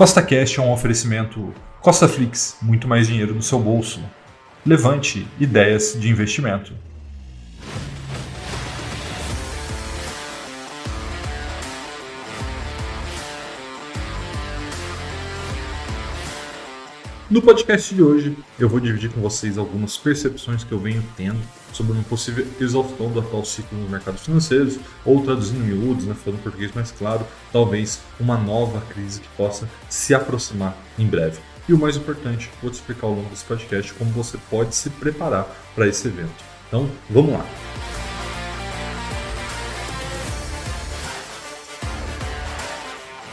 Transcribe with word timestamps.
Costa 0.00 0.22
Cash 0.22 0.56
é 0.56 0.62
um 0.62 0.72
oferecimento 0.72 1.52
Costa 1.82 2.08
Flix, 2.08 2.56
muito 2.62 2.88
mais 2.88 3.06
dinheiro 3.06 3.34
no 3.34 3.42
seu 3.42 3.58
bolso. 3.58 4.00
Levante 4.64 5.28
ideias 5.38 5.94
de 5.94 6.08
investimento. 6.08 6.72
No 17.30 17.40
podcast 17.40 17.94
de 17.94 18.02
hoje, 18.02 18.36
eu 18.58 18.68
vou 18.68 18.80
dividir 18.80 19.08
com 19.08 19.20
vocês 19.20 19.56
algumas 19.56 19.96
percepções 19.96 20.64
que 20.64 20.72
eu 20.72 20.80
venho 20.80 21.00
tendo 21.16 21.38
sobre 21.72 21.92
uma 21.92 22.02
possível 22.02 22.44
exaustão 22.60 23.08
do 23.08 23.20
atual 23.20 23.44
ciclo 23.44 23.78
nos 23.78 23.88
mercados 23.88 24.24
financeiros, 24.24 24.80
ou 25.04 25.22
traduzindo 25.22 25.60
miúdos, 25.60 26.06
né, 26.06 26.14
falando 26.24 26.42
português 26.42 26.72
mais 26.74 26.90
claro, 26.90 27.24
talvez 27.52 28.00
uma 28.18 28.36
nova 28.36 28.80
crise 28.92 29.20
que 29.20 29.28
possa 29.36 29.68
se 29.88 30.12
aproximar 30.12 30.76
em 30.98 31.06
breve. 31.06 31.38
E 31.68 31.72
o 31.72 31.78
mais 31.78 31.96
importante, 31.96 32.50
vou 32.60 32.68
te 32.68 32.74
explicar 32.74 33.06
ao 33.06 33.14
longo 33.14 33.30
desse 33.30 33.44
podcast 33.44 33.94
como 33.94 34.10
você 34.10 34.36
pode 34.50 34.74
se 34.74 34.90
preparar 34.90 35.46
para 35.76 35.86
esse 35.86 36.08
evento. 36.08 36.44
Então, 36.66 36.90
vamos 37.08 37.34
lá! 37.34 37.46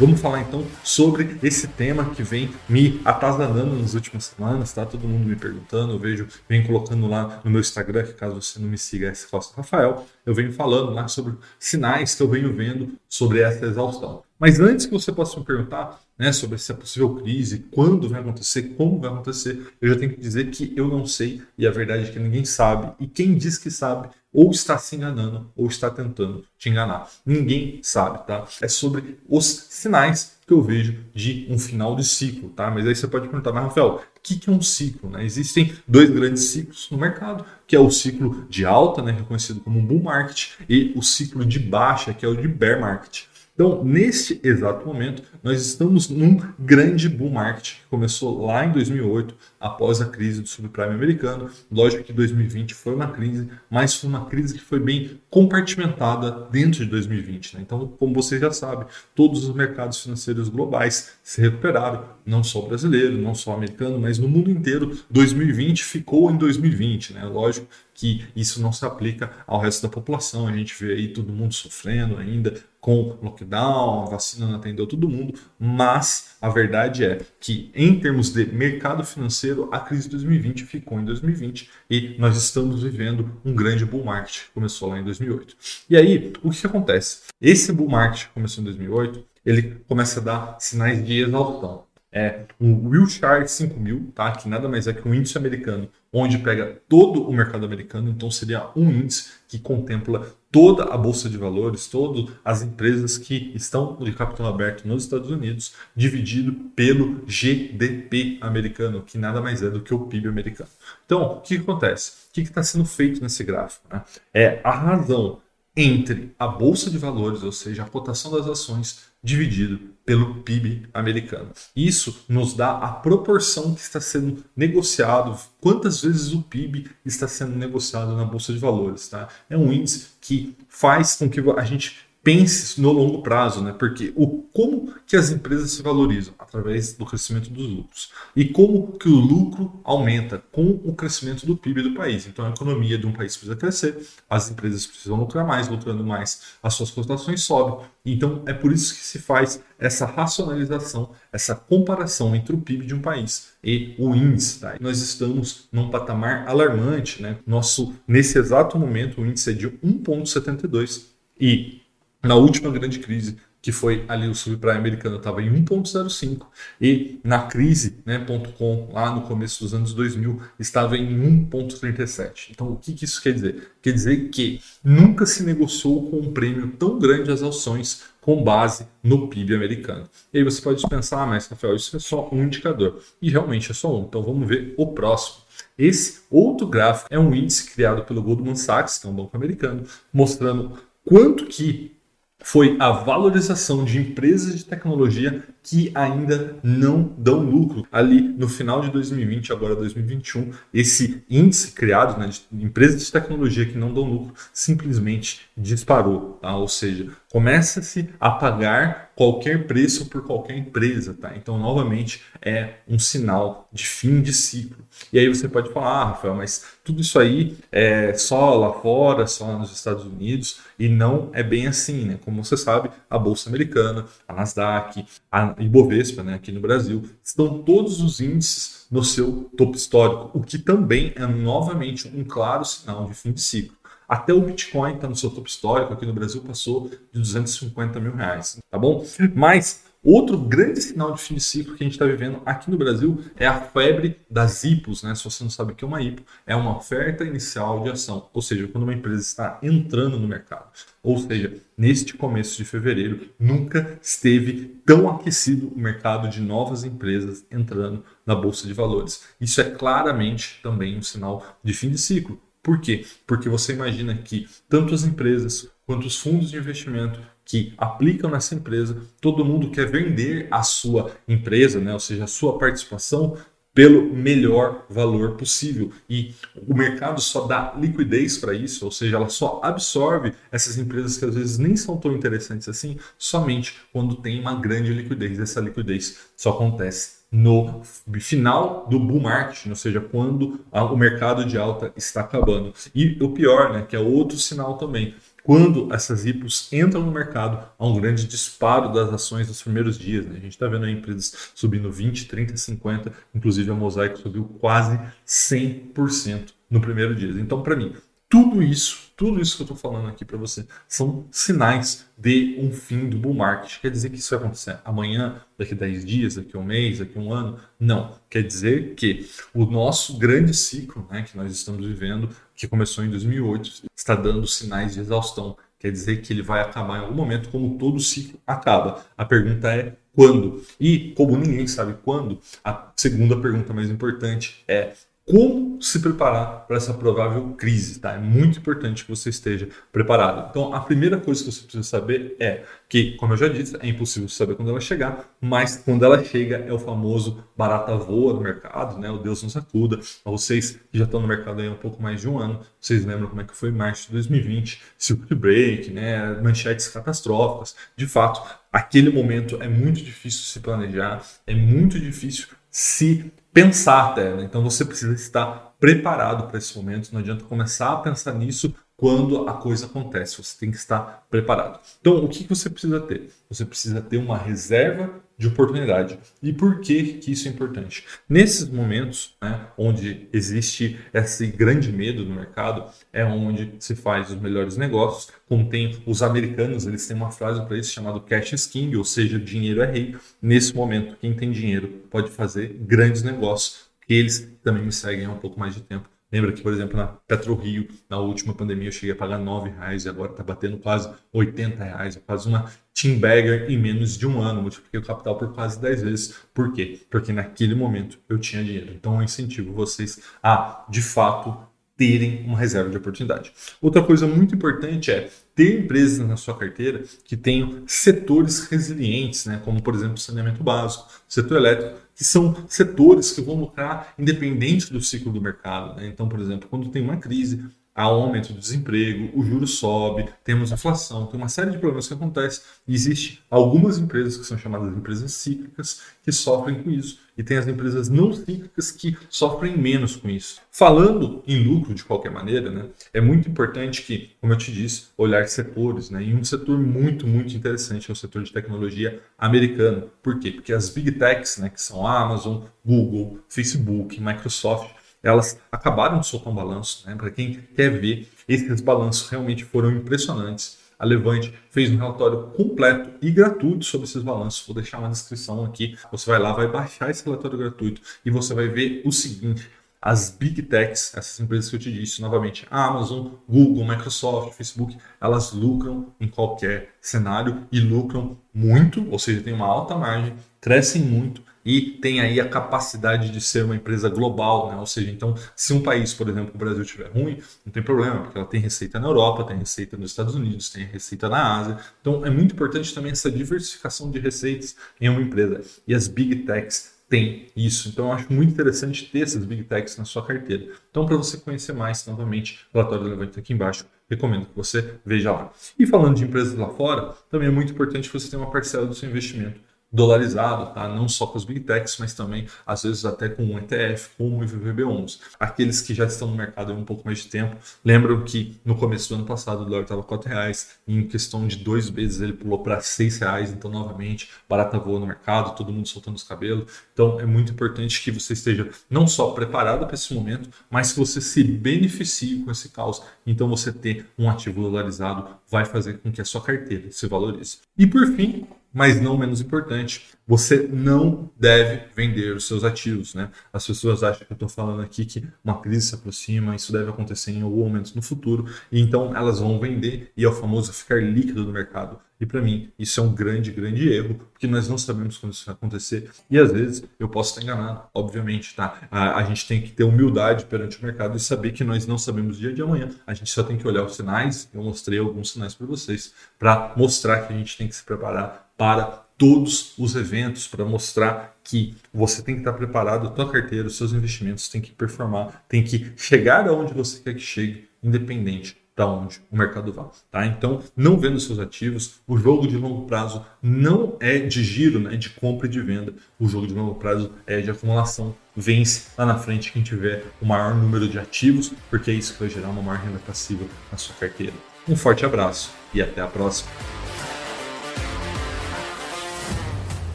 Vamos 0.00 0.18
falar 0.18 0.40
então 0.40 0.66
sobre 0.82 1.36
esse 1.42 1.68
tema 1.68 2.06
que 2.14 2.22
vem 2.22 2.50
me 2.66 2.98
atazanando 3.04 3.76
nas 3.76 3.92
últimas 3.92 4.24
semanas, 4.24 4.72
tá? 4.72 4.86
Todo 4.86 5.06
mundo 5.06 5.28
me 5.28 5.36
perguntando, 5.36 5.92
eu 5.92 5.98
vejo, 5.98 6.26
vem 6.48 6.66
colocando 6.66 7.06
lá 7.06 7.42
no 7.44 7.50
meu 7.50 7.60
Instagram, 7.60 8.04
que 8.04 8.14
caso 8.14 8.40
você 8.40 8.58
não 8.58 8.66
me 8.66 8.78
siga, 8.78 9.08
é 9.08 9.12
Costa 9.30 9.54
Rafael, 9.54 10.06
eu 10.24 10.34
venho 10.34 10.54
falando 10.54 10.90
lá 10.90 11.06
sobre 11.06 11.34
sinais 11.58 12.14
que 12.14 12.22
eu 12.22 12.30
venho 12.30 12.50
vendo 12.56 12.94
sobre 13.10 13.40
essa 13.40 13.66
exaustão. 13.66 14.22
Mas 14.38 14.58
antes 14.58 14.86
que 14.86 14.92
você 14.92 15.12
possa 15.12 15.38
me 15.38 15.44
perguntar 15.44 16.00
né, 16.18 16.32
sobre 16.32 16.54
essa 16.54 16.72
possível 16.72 17.16
crise, 17.16 17.66
quando 17.70 18.08
vai 18.08 18.22
acontecer, 18.22 18.74
como 18.78 18.98
vai 18.98 19.10
acontecer, 19.10 19.66
eu 19.82 19.88
já 19.90 19.98
tenho 19.98 20.14
que 20.14 20.20
dizer 20.20 20.50
que 20.50 20.72
eu 20.74 20.88
não 20.88 21.04
sei 21.04 21.42
e 21.58 21.66
a 21.66 21.70
verdade 21.70 22.04
é 22.04 22.10
que 22.10 22.18
ninguém 22.18 22.46
sabe. 22.46 22.90
E 22.98 23.06
quem 23.06 23.36
diz 23.36 23.58
que 23.58 23.70
sabe 23.70 24.08
ou 24.32 24.50
está 24.50 24.78
se 24.78 24.96
enganando 24.96 25.50
ou 25.56 25.66
está 25.66 25.90
tentando 25.90 26.44
te 26.58 26.68
enganar. 26.68 27.08
Ninguém 27.24 27.80
sabe, 27.82 28.26
tá? 28.26 28.46
É 28.60 28.68
sobre 28.68 29.18
os 29.28 29.44
sinais 29.44 30.38
que 30.46 30.52
eu 30.52 30.62
vejo 30.62 30.98
de 31.14 31.46
um 31.48 31.58
final 31.58 31.94
de 31.94 32.04
ciclo, 32.04 32.48
tá? 32.50 32.70
Mas 32.70 32.86
aí 32.86 32.94
você 32.94 33.06
pode 33.06 33.28
perguntar, 33.28 33.52
mas 33.52 33.64
Rafael, 33.64 34.02
o 34.16 34.20
que, 34.20 34.50
é 34.50 34.52
um 34.52 34.60
ciclo? 34.60 35.08
Né? 35.08 35.24
Existem 35.24 35.72
dois 35.86 36.10
grandes 36.10 36.42
ciclos 36.44 36.88
no 36.90 36.98
mercado, 36.98 37.44
que 37.66 37.76
é 37.76 37.78
o 37.78 37.90
ciclo 37.90 38.46
de 38.48 38.64
alta, 38.64 39.00
né, 39.00 39.12
reconhecido 39.12 39.60
como 39.60 39.80
bull 39.80 40.02
market, 40.02 40.50
e 40.68 40.92
o 40.96 41.02
ciclo 41.02 41.44
de 41.44 41.58
baixa, 41.58 42.12
que 42.12 42.24
é 42.24 42.28
o 42.28 42.36
de 42.36 42.48
bear 42.48 42.80
market. 42.80 43.29
Então, 43.60 43.84
neste 43.84 44.40
exato 44.42 44.86
momento, 44.86 45.22
nós 45.42 45.60
estamos 45.60 46.08
num 46.08 46.40
grande 46.58 47.10
bull 47.10 47.28
market 47.28 47.74
que 47.74 47.86
começou 47.90 48.46
lá 48.46 48.64
em 48.64 48.72
2008, 48.72 49.34
após 49.60 50.00
a 50.00 50.06
crise 50.06 50.40
do 50.40 50.48
subprime 50.48 50.94
americano. 50.94 51.50
Lógico 51.70 52.02
que 52.02 52.10
2020 52.10 52.72
foi 52.72 52.94
uma 52.94 53.08
crise, 53.08 53.50
mas 53.70 53.94
foi 53.94 54.08
uma 54.08 54.24
crise 54.24 54.54
que 54.54 54.64
foi 54.64 54.80
bem 54.80 55.20
compartimentada 55.28 56.48
dentro 56.50 56.86
de 56.86 56.90
2020. 56.90 57.56
Né? 57.56 57.60
Então, 57.60 57.86
como 57.98 58.14
você 58.14 58.38
já 58.38 58.50
sabe, 58.50 58.86
todos 59.14 59.46
os 59.46 59.54
mercados 59.54 60.02
financeiros 60.02 60.48
globais 60.48 61.10
se 61.22 61.42
recuperaram, 61.42 62.04
não 62.24 62.42
só 62.42 62.62
brasileiro, 62.62 63.18
não 63.18 63.34
só 63.34 63.52
americano, 63.52 64.00
mas 64.00 64.18
no 64.18 64.26
mundo 64.26 64.50
inteiro. 64.50 64.96
2020 65.10 65.84
ficou 65.84 66.30
em 66.30 66.38
2020. 66.38 67.12
Né? 67.12 67.24
Lógico 67.24 67.66
que 68.00 68.24
isso 68.34 68.62
não 68.62 68.72
se 68.72 68.82
aplica 68.86 69.30
ao 69.46 69.60
resto 69.60 69.82
da 69.82 69.88
população. 69.90 70.48
A 70.48 70.52
gente 70.52 70.74
vê 70.82 70.94
aí 70.94 71.08
todo 71.08 71.34
mundo 71.34 71.52
sofrendo 71.52 72.16
ainda 72.16 72.54
com 72.80 73.18
lockdown, 73.20 74.04
a 74.04 74.06
vacina 74.06 74.46
não 74.46 74.56
atendeu 74.56 74.86
todo 74.86 75.06
mundo, 75.06 75.38
mas 75.58 76.30
a 76.40 76.48
verdade 76.48 77.04
é 77.04 77.20
que 77.38 77.70
em 77.74 78.00
termos 78.00 78.32
de 78.32 78.46
mercado 78.46 79.04
financeiro, 79.04 79.68
a 79.70 79.78
crise 79.78 80.04
de 80.04 80.12
2020 80.12 80.64
ficou 80.64 80.98
em 80.98 81.04
2020 81.04 81.68
e 81.90 82.16
nós 82.18 82.38
estamos 82.38 82.82
vivendo 82.82 83.38
um 83.44 83.54
grande 83.54 83.84
bull 83.84 84.02
market 84.02 84.44
começou 84.54 84.88
lá 84.88 84.98
em 84.98 85.04
2008. 85.04 85.54
E 85.90 85.94
aí, 85.94 86.32
o 86.42 86.50
que 86.50 86.66
acontece? 86.66 87.24
Esse 87.38 87.70
bull 87.70 87.90
market 87.90 88.28
começou 88.32 88.62
em 88.62 88.64
2008, 88.64 89.26
ele 89.44 89.82
começa 89.86 90.20
a 90.20 90.22
dar 90.22 90.56
sinais 90.58 91.04
de 91.04 91.20
exaustão 91.20 91.89
é 92.12 92.44
um 92.60 92.88
Wilshire 92.88 93.46
5000, 93.46 94.12
tá? 94.14 94.32
que 94.32 94.48
nada 94.48 94.68
mais 94.68 94.86
é 94.86 94.92
que 94.92 95.06
um 95.06 95.14
índice 95.14 95.38
americano, 95.38 95.88
onde 96.12 96.38
pega 96.38 96.80
todo 96.88 97.22
o 97.22 97.32
mercado 97.32 97.64
americano, 97.64 98.10
então 98.10 98.30
seria 98.30 98.68
um 98.74 98.90
índice 98.90 99.30
que 99.48 99.58
contempla 99.58 100.26
toda 100.50 100.84
a 100.84 100.98
bolsa 100.98 101.28
de 101.28 101.36
valores, 101.36 101.86
todas 101.86 102.34
as 102.44 102.62
empresas 102.62 103.16
que 103.16 103.52
estão 103.54 103.96
de 103.96 104.12
capital 104.12 104.46
aberto 104.46 104.86
nos 104.86 105.04
Estados 105.04 105.30
Unidos, 105.30 105.74
dividido 105.94 106.52
pelo 106.74 107.24
GDP 107.26 108.38
americano, 108.40 109.02
que 109.02 109.16
nada 109.16 109.40
mais 109.40 109.62
é 109.62 109.70
do 109.70 109.80
que 109.80 109.94
o 109.94 110.06
PIB 110.06 110.28
americano. 110.28 110.70
Então, 111.06 111.22
o 111.22 111.40
que, 111.40 111.56
acontece? 111.56 112.28
O 112.28 112.32
que 112.32 112.40
está 112.40 112.62
sendo 112.62 112.84
feito 112.84 113.22
nesse 113.22 113.44
gráfico? 113.44 113.86
Né? 113.90 114.02
É 114.34 114.60
a 114.64 114.72
razão 114.72 115.40
entre 115.80 116.34
a 116.38 116.46
bolsa 116.46 116.90
de 116.90 116.98
valores, 116.98 117.42
ou 117.42 117.52
seja, 117.52 117.82
a 117.82 117.88
cotação 117.88 118.30
das 118.32 118.46
ações, 118.46 119.00
dividido 119.22 119.80
pelo 120.04 120.36
PIB 120.42 120.88
americano. 120.92 121.50
Isso 121.74 122.24
nos 122.28 122.54
dá 122.54 122.78
a 122.78 122.92
proporção 122.92 123.74
que 123.74 123.80
está 123.80 124.00
sendo 124.00 124.44
negociado, 124.54 125.38
quantas 125.60 126.02
vezes 126.02 126.32
o 126.32 126.42
PIB 126.42 126.90
está 127.04 127.26
sendo 127.26 127.56
negociado 127.56 128.14
na 128.14 128.24
bolsa 128.24 128.52
de 128.52 128.58
valores. 128.58 129.08
Tá? 129.08 129.28
É 129.48 129.56
um 129.56 129.72
índice 129.72 130.08
que 130.20 130.54
faz 130.68 131.16
com 131.16 131.28
que 131.28 131.40
a 131.40 131.64
gente 131.64 132.09
pense 132.22 132.80
no 132.80 132.92
longo 132.92 133.22
prazo, 133.22 133.62
né? 133.62 133.72
Porque 133.72 134.12
o 134.14 134.42
como 134.52 134.92
que 135.06 135.16
as 135.16 135.30
empresas 135.30 135.70
se 135.70 135.82
valorizam 135.82 136.34
através 136.38 136.92
do 136.92 137.06
crescimento 137.06 137.48
dos 137.50 137.66
lucros 137.66 138.12
e 138.34 138.44
como 138.44 138.92
que 138.98 139.08
o 139.08 139.14
lucro 139.14 139.80
aumenta 139.84 140.42
com 140.52 140.80
o 140.84 140.94
crescimento 140.94 141.46
do 141.46 141.56
PIB 141.56 141.82
do 141.82 141.94
país. 141.94 142.26
Então 142.26 142.44
a 142.44 142.50
economia 142.50 142.98
de 142.98 143.06
um 143.06 143.12
país 143.12 143.36
precisa 143.36 143.56
crescer, 143.56 144.06
as 144.28 144.50
empresas 144.50 144.86
precisam 144.86 145.16
lucrar 145.16 145.46
mais, 145.46 145.68
lucrando 145.68 146.04
mais, 146.04 146.42
as 146.62 146.74
suas 146.74 146.90
cotações 146.90 147.42
sobem. 147.42 147.86
Então 148.04 148.42
é 148.46 148.52
por 148.52 148.72
isso 148.72 148.94
que 148.94 149.00
se 149.00 149.18
faz 149.18 149.62
essa 149.78 150.04
racionalização, 150.04 151.12
essa 151.32 151.54
comparação 151.54 152.34
entre 152.34 152.54
o 152.54 152.60
PIB 152.60 152.86
de 152.86 152.94
um 152.94 153.00
país 153.00 153.52
e 153.64 153.94
o 153.98 154.14
índice. 154.14 154.60
Tá? 154.60 154.76
Nós 154.80 155.00
estamos 155.00 155.68
num 155.72 155.90
patamar 155.90 156.46
alarmante, 156.46 157.22
né? 157.22 157.38
Nosso 157.46 157.94
nesse 158.06 158.38
exato 158.38 158.78
momento 158.78 159.20
o 159.20 159.26
índice 159.26 159.50
é 159.50 159.52
de 159.54 159.68
1.72 159.68 161.06
e 161.40 161.80
na 162.22 162.34
última 162.34 162.70
grande 162.70 162.98
crise, 162.98 163.38
que 163.62 163.72
foi 163.72 164.04
ali 164.08 164.26
o 164.26 164.34
subprime 164.34 164.78
americano, 164.78 165.16
estava 165.16 165.42
em 165.42 165.64
1,05 165.64 166.46
e 166.80 167.20
na 167.22 167.40
crise, 167.42 167.98
né, 168.06 168.24
.com, 168.56 168.88
lá 168.92 169.14
no 169.14 169.22
começo 169.22 169.62
dos 169.62 169.74
anos 169.74 169.92
2000, 169.92 170.40
estava 170.58 170.96
em 170.96 171.46
1,37. 171.48 172.48
Então, 172.50 172.72
o 172.72 172.76
que, 172.76 172.94
que, 172.94 173.04
isso 173.04 173.22
quer 173.22 173.34
dizer? 173.34 173.72
Quer 173.82 173.92
dizer 173.92 174.28
que 174.30 174.60
nunca 174.82 175.26
se 175.26 175.42
negociou 175.42 176.10
com 176.10 176.18
um 176.18 176.32
prêmio 176.32 176.68
tão 176.78 176.98
grande 176.98 177.30
as 177.30 177.42
ações 177.42 178.04
com 178.20 178.42
base 178.42 178.86
no 179.02 179.28
PIB 179.28 179.54
americano. 179.54 180.08
E 180.32 180.38
aí 180.38 180.44
você 180.44 180.60
pode 180.62 180.86
pensar, 180.88 181.22
ah, 181.22 181.26
mas 181.26 181.46
Rafael, 181.46 181.76
isso 181.76 181.96
é 181.96 182.00
só 182.00 182.28
um 182.32 182.42
indicador. 182.42 183.02
E 183.20 183.30
realmente 183.30 183.70
é 183.70 183.74
só 183.74 183.94
um. 183.94 184.04
Então, 184.04 184.22
vamos 184.22 184.48
ver 184.48 184.74
o 184.76 184.86
próximo. 184.88 185.44
Esse 185.76 186.20
outro 186.30 186.66
gráfico 186.66 187.08
é 187.10 187.18
um 187.18 187.34
índice 187.34 187.70
criado 187.70 188.04
pelo 188.04 188.22
Goldman 188.22 188.56
Sachs, 188.56 188.98
que 188.98 189.06
é 189.06 189.10
um 189.10 189.14
banco 189.14 189.36
americano, 189.36 189.84
mostrando 190.12 190.78
quanto 191.04 191.46
que 191.46 191.99
foi 192.42 192.76
a 192.80 192.90
valorização 192.90 193.84
de 193.84 193.98
empresas 193.98 194.56
de 194.56 194.64
tecnologia 194.64 195.44
que 195.62 195.90
ainda 195.94 196.56
não 196.62 197.12
dão 197.16 197.40
lucro. 197.40 197.86
Ali 197.90 198.20
no 198.20 198.48
final 198.48 198.80
de 198.80 198.90
2020, 198.90 199.52
agora 199.52 199.74
2021, 199.74 200.50
esse 200.72 201.22
índice 201.28 201.72
criado 201.72 202.18
né, 202.18 202.28
de 202.28 202.64
empresas 202.64 203.04
de 203.04 203.12
tecnologia 203.12 203.66
que 203.66 203.76
não 203.76 203.92
dão 203.92 204.04
lucro 204.04 204.34
simplesmente 204.52 205.42
disparou. 205.56 206.38
Tá? 206.40 206.56
Ou 206.56 206.68
seja, 206.68 207.08
começa-se 207.30 208.08
a 208.18 208.30
pagar 208.30 209.10
qualquer 209.14 209.66
preço 209.66 210.06
por 210.06 210.24
qualquer 210.24 210.56
empresa. 210.56 211.14
Tá? 211.14 211.32
Então, 211.36 211.58
novamente, 211.58 212.22
é 212.40 212.76
um 212.88 212.98
sinal 212.98 213.68
de 213.72 213.86
fim 213.86 214.22
de 214.22 214.32
ciclo. 214.32 214.84
E 215.12 215.18
aí 215.18 215.28
você 215.28 215.48
pode 215.48 215.72
falar, 215.72 215.88
ah, 215.88 216.04
Rafael, 216.06 216.34
mas 216.34 216.64
tudo 216.82 217.00
isso 217.00 217.18
aí 217.18 217.56
é 217.70 218.14
só 218.14 218.54
lá 218.54 218.72
fora, 218.72 219.26
só 219.26 219.58
nos 219.58 219.72
Estados 219.72 220.04
Unidos, 220.04 220.60
e 220.78 220.88
não 220.88 221.30
é 221.32 221.42
bem 221.42 221.66
assim. 221.66 222.06
Né? 222.06 222.18
Como 222.24 222.42
você 222.42 222.56
sabe, 222.56 222.90
a 223.08 223.18
Bolsa 223.18 223.48
Americana, 223.48 224.06
a 224.26 224.32
Nasdaq, 224.32 225.04
a 225.30 225.49
Ibovespa, 225.58 226.22
né, 226.22 226.34
aqui 226.34 226.52
no 226.52 226.60
Brasil, 226.60 227.02
estão 227.22 227.62
todos 227.62 228.00
os 228.00 228.20
índices 228.20 228.86
no 228.90 229.04
seu 229.04 229.50
topo 229.56 229.76
histórico, 229.76 230.30
o 230.34 230.42
que 230.42 230.58
também 230.58 231.12
é 231.16 231.26
novamente 231.26 232.08
um 232.08 232.24
claro 232.24 232.64
sinal 232.64 233.06
de 233.06 233.14
fim 233.14 233.32
de 233.32 233.40
ciclo. 233.40 233.76
Até 234.08 234.34
o 234.34 234.40
Bitcoin 234.40 234.94
está 234.94 235.08
no 235.08 235.14
seu 235.14 235.30
topo 235.30 235.46
histórico 235.46 235.92
aqui 235.92 236.04
no 236.04 236.12
Brasil, 236.12 236.42
passou 236.42 236.88
de 237.12 237.18
250 237.20 238.00
mil 238.00 238.14
reais, 238.14 238.58
tá 238.68 238.76
bom? 238.76 239.04
Mas 239.34 239.84
Outro 240.02 240.38
grande 240.38 240.80
sinal 240.80 241.12
de 241.12 241.20
fim 241.20 241.34
de 241.34 241.42
ciclo 241.42 241.76
que 241.76 241.84
a 241.84 241.86
gente 241.86 241.92
está 241.92 242.06
vivendo 242.06 242.40
aqui 242.46 242.70
no 242.70 242.78
Brasil 242.78 243.22
é 243.36 243.46
a 243.46 243.60
febre 243.60 244.16
das 244.30 244.64
IPOs. 244.64 245.02
Né? 245.02 245.14
Se 245.14 245.24
você 245.24 245.44
não 245.44 245.50
sabe 245.50 245.72
o 245.72 245.74
que 245.74 245.84
é 245.84 245.86
uma 245.86 246.00
IPO, 246.00 246.22
é 246.46 246.56
uma 246.56 246.78
oferta 246.78 247.22
inicial 247.22 247.82
de 247.82 247.90
ação, 247.90 248.30
ou 248.32 248.40
seja, 248.40 248.66
quando 248.66 248.84
uma 248.84 248.94
empresa 248.94 249.20
está 249.20 249.58
entrando 249.62 250.18
no 250.18 250.26
mercado. 250.26 250.70
Ou 251.02 251.18
seja, 251.18 251.54
neste 251.76 252.14
começo 252.14 252.56
de 252.56 252.64
fevereiro, 252.64 253.28
nunca 253.38 253.98
esteve 254.00 254.80
tão 254.86 255.06
aquecido 255.06 255.68
o 255.68 255.78
mercado 255.78 256.30
de 256.30 256.40
novas 256.40 256.82
empresas 256.82 257.44
entrando 257.50 258.02
na 258.24 258.34
Bolsa 258.34 258.66
de 258.66 258.72
Valores. 258.72 259.24
Isso 259.38 259.60
é 259.60 259.64
claramente 259.64 260.60
também 260.62 260.96
um 260.96 261.02
sinal 261.02 261.58
de 261.62 261.74
fim 261.74 261.90
de 261.90 261.98
ciclo. 261.98 262.40
Por 262.62 262.80
quê? 262.80 263.04
Porque 263.26 263.50
você 263.50 263.74
imagina 263.74 264.14
que 264.14 264.48
tanto 264.66 264.94
as 264.94 265.04
empresas 265.04 265.68
quanto 265.86 266.06
os 266.06 266.18
fundos 266.18 266.50
de 266.50 266.56
investimento 266.56 267.20
que 267.50 267.74
aplicam 267.76 268.30
nessa 268.30 268.54
empresa, 268.54 268.96
todo 269.20 269.44
mundo 269.44 269.70
quer 269.70 269.90
vender 269.90 270.46
a 270.52 270.62
sua 270.62 271.10
empresa, 271.26 271.80
né? 271.80 271.92
ou 271.92 271.98
seja, 271.98 272.22
a 272.22 272.28
sua 272.28 272.56
participação 272.56 273.36
pelo 273.74 274.14
melhor 274.14 274.86
valor 274.88 275.36
possível. 275.36 275.90
E 276.08 276.32
o 276.54 276.72
mercado 276.72 277.20
só 277.20 277.48
dá 277.48 277.74
liquidez 277.76 278.38
para 278.38 278.54
isso, 278.54 278.84
ou 278.84 278.92
seja, 278.92 279.16
ela 279.16 279.28
só 279.28 279.60
absorve 279.64 280.32
essas 280.52 280.78
empresas 280.78 281.18
que 281.18 281.24
às 281.24 281.34
vezes 281.34 281.58
nem 281.58 281.74
são 281.74 281.96
tão 281.96 282.12
interessantes 282.12 282.68
assim, 282.68 282.96
somente 283.18 283.80
quando 283.92 284.14
tem 284.14 284.38
uma 284.38 284.54
grande 284.54 284.92
liquidez. 284.92 285.40
Essa 285.40 285.60
liquidez 285.60 286.18
só 286.36 286.50
acontece 286.50 287.20
no 287.32 287.82
final 288.18 288.86
do 288.90 288.98
bull 288.98 289.20
market, 289.20 289.66
ou 289.68 289.76
seja, 289.76 290.00
quando 290.00 290.60
o 290.72 290.96
mercado 290.96 291.44
de 291.44 291.56
alta 291.56 291.92
está 291.96 292.22
acabando. 292.22 292.72
E 292.92 293.16
o 293.22 293.30
pior, 293.30 293.72
né, 293.72 293.86
que 293.88 293.94
é 293.94 294.00
outro 294.00 294.36
sinal 294.36 294.76
também, 294.76 295.14
quando 295.42 295.92
essas 295.92 296.26
IPOs 296.26 296.72
entram 296.72 297.04
no 297.04 297.12
mercado, 297.12 297.66
há 297.78 297.86
um 297.86 298.00
grande 298.00 298.26
disparo 298.26 298.92
das 298.92 299.12
ações 299.12 299.48
nos 299.48 299.62
primeiros 299.62 299.98
dias. 299.98 300.26
Né? 300.26 300.36
A 300.38 300.40
gente 300.40 300.52
está 300.52 300.68
vendo 300.68 300.88
empresas 300.88 301.50
subindo 301.54 301.90
20, 301.90 302.26
30, 302.26 302.56
50, 302.56 303.12
inclusive 303.34 303.70
a 303.70 303.74
Mosaic 303.74 304.18
subiu 304.18 304.44
quase 304.60 304.98
100% 305.26 306.52
no 306.70 306.80
primeiro 306.80 307.14
dia. 307.14 307.30
Então, 307.40 307.62
para 307.62 307.76
mim, 307.76 307.94
tudo 308.30 308.62
isso, 308.62 309.10
tudo 309.16 309.40
isso 309.40 309.56
que 309.56 309.62
eu 309.62 309.64
estou 309.64 309.76
falando 309.76 310.08
aqui 310.08 310.24
para 310.24 310.38
você, 310.38 310.64
são 310.86 311.26
sinais 311.32 312.06
de 312.16 312.56
um 312.60 312.70
fim 312.70 313.08
do 313.08 313.18
bull 313.18 313.34
market. 313.34 313.80
Quer 313.80 313.90
dizer 313.90 314.08
que 314.08 314.18
isso 314.20 314.30
vai 314.30 314.38
acontecer 314.38 314.78
amanhã, 314.84 315.40
daqui 315.58 315.74
a 315.74 315.76
10 315.76 316.04
dias, 316.04 316.34
daqui 316.36 316.56
um 316.56 316.62
mês, 316.62 317.00
daqui 317.00 317.18
um 317.18 317.32
ano? 317.32 317.58
Não. 317.78 318.14
Quer 318.30 318.44
dizer 318.44 318.94
que 318.94 319.28
o 319.52 319.66
nosso 319.66 320.16
grande 320.16 320.54
ciclo 320.54 321.04
né, 321.10 321.22
que 321.22 321.36
nós 321.36 321.50
estamos 321.50 321.84
vivendo, 321.84 322.28
que 322.54 322.68
começou 322.68 323.04
em 323.04 323.10
2008, 323.10 323.89
está 324.00 324.14
dando 324.14 324.46
sinais 324.46 324.94
de 324.94 325.00
exaustão. 325.00 325.56
Quer 325.78 325.92
dizer 325.92 326.20
que 326.22 326.32
ele 326.32 326.42
vai 326.42 326.60
acabar 326.60 326.98
em 326.98 327.00
algum 327.02 327.14
momento, 327.14 327.50
como 327.50 327.78
todo 327.78 328.00
ciclo 328.00 328.40
acaba. 328.46 329.04
A 329.16 329.24
pergunta 329.24 329.72
é 329.72 329.96
quando? 330.14 330.62
E 330.78 331.12
como 331.16 331.36
ninguém 331.36 331.66
sabe 331.66 331.94
quando, 332.02 332.40
a 332.64 332.92
segunda 332.96 333.40
pergunta 333.40 333.72
mais 333.72 333.88
importante 333.88 334.64
é 334.66 334.92
como 335.30 335.80
se 335.80 336.00
preparar 336.00 336.66
para 336.66 336.76
essa 336.76 336.92
provável 336.92 337.54
crise, 337.54 338.00
tá? 338.00 338.14
É 338.14 338.18
muito 338.18 338.58
importante 338.58 339.04
que 339.04 339.10
você 339.10 339.30
esteja 339.30 339.68
preparado. 339.92 340.48
Então, 340.50 340.74
a 340.74 340.80
primeira 340.80 341.18
coisa 341.18 341.44
que 341.44 341.52
você 341.52 341.62
precisa 341.62 341.84
saber 341.84 342.36
é 342.40 342.64
que, 342.88 343.12
como 343.12 343.32
eu 343.32 343.36
já 343.36 343.48
disse, 343.48 343.76
é 343.80 343.86
impossível 343.86 344.28
saber 344.28 344.56
quando 344.56 344.70
ela 344.70 344.80
chegar, 344.80 345.30
mas 345.40 345.76
quando 345.76 346.04
ela 346.04 346.22
chega 346.24 346.56
é 346.56 346.72
o 346.72 346.78
famoso 346.78 347.44
barata 347.56 347.96
voa 347.96 348.34
no 348.34 348.40
mercado, 348.40 348.98
né? 348.98 349.08
O 349.08 349.18
Deus 349.18 349.42
nos 349.42 349.56
acuda. 349.56 350.00
Vocês 350.24 350.72
que 350.90 350.98
já 350.98 351.04
estão 351.04 351.20
no 351.20 351.28
mercado 351.28 351.60
aí 351.60 351.68
há 351.68 351.70
um 351.70 351.76
pouco 351.76 352.02
mais 352.02 352.20
de 352.20 352.28
um 352.28 352.38
ano, 352.38 352.60
vocês 352.80 353.04
lembram 353.04 353.28
como 353.28 353.40
é 353.40 353.44
que 353.44 353.56
foi 353.56 353.70
março 353.70 354.08
de 354.08 354.14
2020, 354.14 354.82
circuit 354.98 355.34
break, 355.34 355.90
né? 355.92 356.40
Manchetes 356.42 356.88
catastróficas. 356.88 357.76
De 357.96 358.06
fato, 358.06 358.42
aquele 358.72 359.10
momento 359.10 359.62
é 359.62 359.68
muito 359.68 360.02
difícil 360.02 360.42
se 360.42 360.60
planejar, 360.60 361.22
é 361.46 361.54
muito 361.54 361.98
difícil 361.98 362.48
se 362.70 363.32
pensar 363.52 364.10
até. 364.10 364.34
Né? 364.34 364.44
Então 364.44 364.62
você 364.62 364.84
precisa 364.84 365.12
estar 365.14 365.74
preparado 365.78 366.46
para 366.46 366.58
esse 366.58 366.76
momento. 366.76 367.10
Não 367.12 367.20
adianta 367.20 367.44
começar 367.44 367.92
a 367.92 367.96
pensar 367.96 368.34
nisso 368.34 368.74
quando 368.96 369.48
a 369.48 369.54
coisa 369.54 369.86
acontece. 369.86 370.36
Você 370.36 370.58
tem 370.58 370.70
que 370.70 370.76
estar 370.76 371.26
preparado. 371.30 371.80
Então, 372.00 372.22
o 372.22 372.28
que 372.28 372.46
você 372.46 372.68
precisa 372.68 373.00
ter? 373.00 373.32
Você 373.48 373.64
precisa 373.64 374.02
ter 374.02 374.18
uma 374.18 374.36
reserva 374.36 375.10
de 375.40 375.48
oportunidade. 375.48 376.18
E 376.42 376.52
por 376.52 376.80
que, 376.80 377.14
que 377.14 377.32
isso 377.32 377.48
é 377.48 377.50
importante? 377.50 378.04
Nesses 378.28 378.68
momentos, 378.68 379.34
né, 379.40 379.68
onde 379.78 380.28
existe 380.34 381.00
esse 381.14 381.46
grande 381.46 381.90
medo 381.90 382.26
no 382.26 382.34
mercado, 382.34 382.84
é 383.10 383.24
onde 383.24 383.72
se 383.78 383.96
faz 383.96 384.28
os 384.28 384.38
melhores 384.38 384.76
negócios. 384.76 385.32
Como 385.48 385.70
tem 385.70 386.02
os 386.04 386.22
americanos, 386.22 386.86
eles 386.86 387.06
têm 387.06 387.16
uma 387.16 387.30
frase 387.30 387.64
para 387.64 387.78
isso 387.78 387.90
chamada 387.90 388.20
cash 388.20 388.52
is 388.52 388.66
king, 388.66 388.94
ou 388.94 389.04
seja, 389.04 389.38
dinheiro 389.38 389.80
é 389.80 389.90
rei. 389.90 390.14
Nesse 390.42 390.76
momento, 390.76 391.16
quem 391.18 391.32
tem 391.32 391.50
dinheiro 391.50 391.88
pode 392.10 392.30
fazer 392.30 392.76
grandes 392.78 393.22
negócios. 393.22 393.88
Eles 394.06 394.46
também 394.62 394.84
me 394.84 394.92
seguem 394.92 395.24
há 395.24 395.30
um 395.30 395.38
pouco 395.38 395.58
mais 395.58 395.74
de 395.74 395.80
tempo 395.80 396.06
Lembra 396.32 396.52
que, 396.52 396.62
por 396.62 396.72
exemplo, 396.72 396.96
na 396.96 397.06
PetroRio, 397.06 397.88
na 398.08 398.18
última 398.18 398.54
pandemia, 398.54 398.88
eu 398.88 398.92
cheguei 398.92 399.12
a 399.12 399.16
pagar 399.16 399.38
R$ 399.38 399.70
reais 399.70 400.04
e 400.04 400.08
agora 400.08 400.30
está 400.30 400.42
batendo 400.42 400.78
quase 400.78 401.08
R$ 401.34 401.52
reais, 401.76 402.16
é 402.16 402.20
quase 402.20 402.48
uma 402.48 402.70
team 402.94 403.18
bagger 403.18 403.70
em 403.70 403.76
menos 403.76 404.16
de 404.16 404.26
um 404.26 404.40
ano. 404.40 404.62
Multipliquei 404.62 405.00
o 405.00 405.04
capital 405.04 405.36
por 405.36 405.52
quase 405.52 405.80
10 405.80 406.02
vezes. 406.02 406.34
Por 406.54 406.72
quê? 406.72 407.00
Porque 407.10 407.32
naquele 407.32 407.74
momento 407.74 408.18
eu 408.28 408.38
tinha 408.38 408.62
dinheiro. 408.62 408.92
Então 408.92 409.16
eu 409.16 409.22
incentivo 409.22 409.72
vocês 409.72 410.20
a, 410.42 410.86
de 410.88 411.02
fato, 411.02 411.56
terem 411.96 412.44
uma 412.46 412.56
reserva 412.56 412.88
de 412.88 412.96
oportunidade. 412.96 413.52
Outra 413.78 414.02
coisa 414.02 414.26
muito 414.26 414.54
importante 414.54 415.10
é 415.10 415.28
ter 415.60 415.78
empresas 415.78 416.26
na 416.26 416.38
sua 416.38 416.56
carteira 416.56 417.04
que 417.22 417.36
tenham 417.36 417.82
setores 417.86 418.60
resilientes, 418.60 419.44
né? 419.44 419.60
como 419.62 419.82
por 419.82 419.94
exemplo 419.94 420.16
saneamento 420.16 420.64
básico, 420.64 421.06
setor 421.28 421.58
elétrico, 421.58 421.98
que 422.16 422.24
são 422.24 422.64
setores 422.66 423.30
que 423.32 423.42
vão 423.42 423.56
lucrar 423.56 424.14
independente 424.18 424.90
do 424.90 425.02
ciclo 425.02 425.30
do 425.30 425.38
mercado. 425.38 425.96
Né? 425.96 426.06
Então, 426.06 426.26
por 426.26 426.40
exemplo, 426.40 426.66
quando 426.66 426.88
tem 426.88 427.02
uma 427.02 427.18
crise, 427.18 427.62
há 427.94 428.08
um 428.10 428.22
aumento 428.22 428.52
do 428.52 428.58
desemprego, 428.58 429.30
o 429.38 429.42
juro 429.42 429.66
sobe, 429.66 430.28
temos 430.44 430.72
inflação, 430.72 431.26
tem 431.26 431.38
uma 431.38 431.48
série 431.48 431.70
de 431.70 431.78
problemas 431.78 432.08
que 432.08 432.14
acontecem. 432.14 432.62
E 432.86 432.94
existe 432.94 433.42
algumas 433.50 433.98
empresas 433.98 434.36
que 434.36 434.44
são 434.44 434.58
chamadas 434.58 434.96
empresas 434.96 435.32
cíclicas 435.32 436.02
que 436.22 436.32
sofrem 436.32 436.82
com 436.82 436.90
isso. 436.90 437.18
E 437.36 437.42
tem 437.42 437.56
as 437.56 437.66
empresas 437.66 438.08
não 438.08 438.32
cíclicas 438.32 438.90
que 438.90 439.16
sofrem 439.28 439.76
menos 439.76 440.16
com 440.16 440.28
isso. 440.28 440.60
Falando 440.70 441.42
em 441.46 441.62
lucro 441.64 441.94
de 441.94 442.04
qualquer 442.04 442.30
maneira, 442.30 442.70
né, 442.70 442.86
é 443.14 443.20
muito 443.20 443.48
importante 443.48 444.02
que, 444.02 444.32
como 444.40 444.52
eu 444.52 444.58
te 444.58 444.70
disse, 444.70 445.06
olhar 445.16 445.46
setores. 445.48 446.10
Né, 446.10 446.22
e 446.22 446.34
um 446.34 446.44
setor 446.44 446.78
muito, 446.78 447.26
muito 447.26 447.56
interessante 447.56 448.10
é 448.10 448.12
o 448.12 448.16
setor 448.16 448.42
de 448.42 448.52
tecnologia 448.52 449.20
americano. 449.38 450.10
Por 450.22 450.38
quê? 450.38 450.50
Porque 450.50 450.72
as 450.72 450.90
big 450.90 451.12
techs, 451.12 451.58
né, 451.58 451.70
que 451.70 451.80
são 451.80 452.06
Amazon, 452.06 452.64
Google, 452.84 453.38
Facebook, 453.48 454.20
Microsoft, 454.20 454.99
elas 455.22 455.58
acabaram 455.70 456.20
de 456.20 456.26
soltar 456.26 456.52
um 456.52 456.56
balanço. 456.56 457.06
Né? 457.06 457.14
Para 457.14 457.30
quem 457.30 457.54
quer 457.54 457.90
ver, 457.90 458.28
esses 458.48 458.80
balanços 458.80 459.28
realmente 459.28 459.64
foram 459.64 459.90
impressionantes. 459.90 460.78
A 460.98 461.04
Levante 461.06 461.54
fez 461.70 461.90
um 461.90 461.96
relatório 461.96 462.48
completo 462.48 463.10
e 463.22 463.30
gratuito 463.30 463.86
sobre 463.86 464.06
esses 464.06 464.22
balanços. 464.22 464.66
Vou 464.66 464.74
deixar 464.74 464.98
uma 464.98 465.08
descrição 465.08 465.64
aqui. 465.64 465.96
Você 466.12 466.30
vai 466.30 466.38
lá, 466.38 466.52
vai 466.52 466.68
baixar 466.68 467.10
esse 467.10 467.24
relatório 467.24 467.56
gratuito 467.56 468.02
e 468.24 468.30
você 468.30 468.52
vai 468.52 468.68
ver 468.68 469.00
o 469.06 469.10
seguinte: 469.10 469.66
as 470.02 470.30
big 470.30 470.62
techs, 470.62 471.14
essas 471.14 471.40
empresas 471.40 471.68
que 471.68 471.76
eu 471.76 471.80
te 471.80 471.92
disse 471.92 472.22
novamente, 472.22 472.66
Amazon, 472.70 473.32
Google, 473.48 473.86
Microsoft, 473.86 474.54
Facebook, 474.54 474.96
elas 475.20 475.52
lucram 475.52 476.12
em 476.20 476.28
qualquer 476.28 476.94
cenário 477.00 477.66
e 477.70 477.80
lucram 477.80 478.38
muito, 478.52 479.06
ou 479.10 479.18
seja, 479.18 479.42
tem 479.42 479.52
uma 479.52 479.66
alta 479.66 479.94
margem, 479.94 480.34
crescem 480.60 481.02
muito 481.02 481.42
e 481.64 481.80
tem 481.80 482.20
aí 482.20 482.40
a 482.40 482.48
capacidade 482.48 483.30
de 483.30 483.40
ser 483.40 483.64
uma 483.64 483.76
empresa 483.76 484.08
global, 484.08 484.70
né? 484.70 484.76
Ou 484.76 484.86
seja, 484.86 485.10
então, 485.10 485.34
se 485.54 485.72
um 485.72 485.82
país, 485.82 486.14
por 486.14 486.28
exemplo, 486.28 486.52
o 486.54 486.58
Brasil 486.58 486.82
estiver 486.82 487.10
ruim, 487.10 487.38
não 487.64 487.72
tem 487.72 487.82
problema, 487.82 488.22
porque 488.22 488.38
ela 488.38 488.46
tem 488.46 488.60
receita 488.60 488.98
na 488.98 489.08
Europa, 489.08 489.44
tem 489.44 489.58
receita 489.58 489.96
nos 489.96 490.10
Estados 490.10 490.34
Unidos, 490.34 490.70
tem 490.70 490.84
receita 490.84 491.28
na 491.28 491.58
Ásia. 491.58 491.78
Então, 492.00 492.24
é 492.24 492.30
muito 492.30 492.54
importante 492.54 492.94
também 492.94 493.12
essa 493.12 493.30
diversificação 493.30 494.10
de 494.10 494.18
receitas 494.18 494.76
em 495.00 495.08
uma 495.08 495.20
empresa. 495.20 495.60
E 495.86 495.94
as 495.94 496.08
big 496.08 496.36
techs 496.36 496.94
têm 497.08 497.48
isso. 497.54 497.88
Então, 497.88 498.06
eu 498.06 498.12
acho 498.12 498.32
muito 498.32 498.52
interessante 498.52 499.04
ter 499.10 499.20
essas 499.20 499.44
big 499.44 499.64
techs 499.64 499.98
na 499.98 500.04
sua 500.04 500.24
carteira. 500.24 500.72
Então, 500.90 501.04
para 501.04 501.16
você 501.16 501.36
conhecer 501.36 501.72
mais, 501.72 502.06
novamente, 502.06 502.60
o 502.72 502.78
relatório 502.78 503.06
Levante 503.06 503.38
aqui 503.38 503.52
embaixo, 503.52 503.84
recomendo 504.08 504.46
que 504.46 504.56
você 504.56 504.94
veja 505.04 505.30
lá. 505.30 505.52
E 505.78 505.86
falando 505.86 506.16
de 506.16 506.24
empresas 506.24 506.54
lá 506.54 506.70
fora, 506.70 507.14
também 507.30 507.48
é 507.48 507.50
muito 507.50 507.72
importante 507.72 508.08
você 508.08 508.30
tenha 508.30 508.42
uma 508.42 508.50
parcela 508.50 508.86
do 508.86 508.94
seu 508.94 509.08
investimento 509.08 509.60
dolarizado, 509.92 510.72
tá? 510.72 510.88
não 510.88 511.08
só 511.08 511.26
com 511.26 511.36
os 511.36 511.44
big 511.44 511.60
techs, 511.60 511.96
mas 511.98 512.14
também 512.14 512.46
às 512.66 512.82
vezes 512.82 513.04
até 513.04 513.28
com 513.28 513.42
um 513.42 513.58
ETF, 513.58 514.10
como 514.16 514.38
o 514.38 514.44
IVVB11. 514.44 515.18
Aqueles 515.38 515.80
que 515.80 515.94
já 515.94 516.04
estão 516.04 516.28
no 516.28 516.36
mercado 516.36 516.72
há 516.72 516.74
um 516.74 516.84
pouco 516.84 517.04
mais 517.04 517.18
de 517.18 517.28
tempo, 517.28 517.56
lembram 517.84 518.24
que 518.24 518.60
no 518.64 518.76
começo 518.76 519.08
do 519.08 519.16
ano 519.16 519.24
passado 519.24 519.62
o 519.62 519.64
dólar 519.64 519.82
estava 519.82 520.02
4 520.02 520.28
reais, 520.28 520.76
e 520.86 520.96
em 520.96 521.06
questão 521.06 521.46
de 521.46 521.56
dois 521.56 521.90
meses 521.90 522.20
ele 522.20 522.32
pulou 522.32 522.62
para 522.62 522.80
6 522.80 523.18
reais, 523.18 523.50
então 523.50 523.70
novamente 523.70 524.30
barata 524.48 524.78
voa 524.78 525.00
no 525.00 525.06
mercado, 525.06 525.56
todo 525.56 525.72
mundo 525.72 525.88
soltando 525.88 526.16
os 526.16 526.22
cabelos. 526.22 526.70
Então 526.92 527.18
é 527.20 527.26
muito 527.26 527.52
importante 527.52 528.02
que 528.02 528.10
você 528.10 528.32
esteja 528.32 528.70
não 528.88 529.06
só 529.06 529.30
preparado 529.30 529.86
para 529.86 529.94
esse 529.94 530.14
momento, 530.14 530.48
mas 530.70 530.92
que 530.92 530.98
você 530.98 531.20
se 531.20 531.42
beneficie 531.42 532.42
com 532.44 532.50
esse 532.50 532.68
caos. 532.68 533.02
Então 533.26 533.48
você 533.48 533.72
ter 533.72 534.06
um 534.18 534.30
ativo 534.30 534.62
dolarizado 534.62 535.28
vai 535.50 535.64
fazer 535.64 535.98
com 535.98 536.12
que 536.12 536.20
a 536.20 536.24
sua 536.24 536.40
carteira 536.40 536.90
se 536.90 537.06
valorize. 537.06 537.58
E 537.76 537.86
por 537.86 538.06
fim, 538.14 538.46
mas 538.72 539.00
não 539.00 539.16
menos 539.16 539.40
importante, 539.40 540.08
você 540.26 540.68
não 540.70 541.30
deve 541.38 541.88
vender 541.94 542.36
os 542.36 542.46
seus 542.46 542.62
ativos, 542.62 543.14
né? 543.14 543.30
As 543.52 543.66
pessoas 543.66 544.02
acham 544.02 544.26
que 544.26 544.32
eu 544.32 544.34
estou 544.34 544.48
falando 544.48 544.82
aqui 544.82 545.04
que 545.04 545.26
uma 545.44 545.60
crise 545.60 545.88
se 545.88 545.94
aproxima, 545.94 546.54
isso 546.54 546.72
deve 546.72 546.90
acontecer 546.90 547.32
em 547.32 547.42
algum 547.42 547.64
momento 547.64 547.94
no 547.94 548.02
futuro, 548.02 548.46
e 548.70 548.80
então 548.80 549.14
elas 549.16 549.40
vão 549.40 549.58
vender 549.58 550.12
e 550.16 550.24
é 550.24 550.28
o 550.28 550.32
famoso 550.32 550.72
ficar 550.72 551.02
líquido 551.02 551.44
no 551.44 551.52
mercado. 551.52 551.98
E 552.20 552.26
para 552.26 552.42
mim, 552.42 552.70
isso 552.78 553.00
é 553.00 553.02
um 553.02 553.14
grande, 553.14 553.50
grande 553.50 553.90
erro, 553.90 554.14
porque 554.32 554.46
nós 554.46 554.68
não 554.68 554.76
sabemos 554.76 555.16
quando 555.16 555.32
isso 555.32 555.46
vai 555.46 555.54
acontecer. 555.54 556.10
E 556.30 556.38
às 556.38 556.52
vezes 556.52 556.84
eu 556.98 557.08
posso 557.08 557.30
estar 557.30 557.42
enganado, 557.42 557.82
obviamente, 557.94 558.54
tá? 558.54 558.78
A, 558.90 559.16
a 559.16 559.24
gente 559.24 559.48
tem 559.48 559.62
que 559.62 559.70
ter 559.70 559.84
humildade 559.84 560.44
perante 560.44 560.78
o 560.78 560.84
mercado 560.84 561.16
e 561.16 561.20
saber 561.20 561.52
que 561.52 561.64
nós 561.64 561.86
não 561.86 561.96
sabemos 561.96 562.36
o 562.36 562.40
dia 562.40 562.52
de 562.52 562.60
amanhã. 562.60 562.90
A 563.06 563.14
gente 563.14 563.30
só 563.30 563.42
tem 563.42 563.56
que 563.56 563.66
olhar 563.66 563.84
os 563.84 563.96
sinais. 563.96 564.50
Eu 564.52 564.62
mostrei 564.62 564.98
alguns 564.98 565.30
sinais 565.30 565.54
para 565.54 565.66
vocês, 565.66 566.12
para 566.38 566.74
mostrar 566.76 567.26
que 567.26 567.32
a 567.32 567.36
gente 567.36 567.56
tem 567.56 567.66
que 567.66 567.74
se 567.74 567.84
preparar 567.84 568.52
para 568.56 569.06
todos 569.16 569.74
os 569.78 569.96
eventos 569.96 570.46
para 570.46 570.64
mostrar 570.64 571.36
que 571.44 571.74
você 571.92 572.22
tem 572.22 572.36
que 572.36 572.40
estar 572.40 572.54
preparado, 572.54 573.06
a 573.06 573.10
tua 573.10 573.30
carteira, 573.30 573.68
os 573.68 573.76
seus 573.76 573.92
investimentos 573.92 574.48
tem 574.48 574.62
que 574.62 574.72
performar, 574.72 575.44
tem 575.46 575.62
que 575.62 575.92
chegar 575.94 576.48
aonde 576.48 576.72
você 576.72 577.00
quer 577.00 577.12
que 577.14 577.20
chegue, 577.20 577.68
independente 577.82 578.59
da 578.80 578.86
onde 578.86 579.20
o 579.30 579.36
mercado 579.36 579.70
vá, 579.70 579.90
tá? 580.10 580.24
Então, 580.24 580.62
não 580.74 580.96
vendo 580.96 581.20
seus 581.20 581.38
ativos, 581.38 582.00
o 582.06 582.16
jogo 582.16 582.48
de 582.48 582.56
longo 582.56 582.86
prazo 582.86 583.26
não 583.42 583.98
é 584.00 584.18
de 584.20 584.42
giro, 584.42 584.80
né, 584.80 584.96
de 584.96 585.10
compra 585.10 585.46
e 585.46 585.50
de 585.50 585.60
venda. 585.60 585.92
O 586.18 586.26
jogo 586.26 586.46
de 586.46 586.54
longo 586.54 586.76
prazo 586.76 587.12
é 587.26 587.42
de 587.42 587.50
acumulação. 587.50 588.14
Vence 588.34 588.86
lá 588.96 589.04
na 589.04 589.18
frente 589.18 589.52
quem 589.52 589.62
tiver 589.62 590.06
o 590.18 590.24
maior 590.24 590.54
número 590.54 590.88
de 590.88 590.98
ativos, 590.98 591.52
porque 591.68 591.90
é 591.90 591.94
isso 591.94 592.14
que 592.14 592.20
vai 592.20 592.30
gerar 592.30 592.48
uma 592.48 592.62
maior 592.62 592.80
renda 592.80 592.98
passiva 593.06 593.44
na 593.70 593.76
sua 593.76 593.94
carteira. 593.96 594.32
Um 594.66 594.74
forte 594.74 595.04
abraço 595.04 595.50
e 595.74 595.82
até 595.82 596.00
a 596.00 596.06
próxima. 596.06 596.50